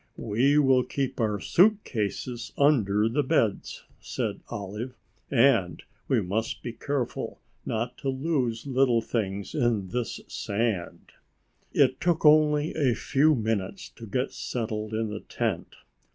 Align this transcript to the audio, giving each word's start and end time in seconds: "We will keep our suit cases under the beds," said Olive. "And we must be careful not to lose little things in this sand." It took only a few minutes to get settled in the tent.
"We 0.17 0.57
will 0.57 0.83
keep 0.83 1.19
our 1.21 1.39
suit 1.39 1.83
cases 1.83 2.53
under 2.57 3.07
the 3.07 3.21
beds," 3.21 3.83
said 3.99 4.39
Olive. 4.49 4.95
"And 5.29 5.83
we 6.07 6.21
must 6.23 6.63
be 6.63 6.73
careful 6.73 7.39
not 7.67 7.99
to 7.99 8.09
lose 8.09 8.65
little 8.65 9.03
things 9.03 9.53
in 9.53 9.89
this 9.89 10.19
sand." 10.27 11.11
It 11.71 12.01
took 12.01 12.25
only 12.25 12.73
a 12.73 12.95
few 12.95 13.35
minutes 13.35 13.89
to 13.89 14.07
get 14.07 14.31
settled 14.33 14.95
in 14.95 15.09
the 15.11 15.19
tent. 15.19 15.67